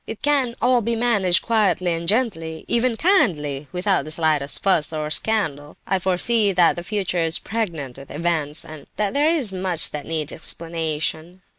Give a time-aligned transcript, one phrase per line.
[0.07, 4.91] It can all be managed quietly and gently, even kindly, and without the slightest fuss
[4.91, 5.77] or scandal.
[5.85, 10.07] I foresee that the future is pregnant with events, and that there is much that
[10.07, 11.43] needs explanation.